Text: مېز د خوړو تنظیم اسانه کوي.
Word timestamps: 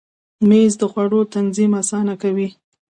مېز 0.49 0.73
د 0.81 0.83
خوړو 0.91 1.21
تنظیم 1.33 1.71
اسانه 1.81 2.15
کوي. 2.21 2.49